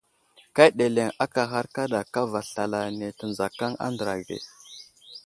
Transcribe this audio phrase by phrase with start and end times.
[0.55, 4.37] Ka ɗeleŋ aka ghar kaɗa kava slalane tə nzakaŋ a andra ge.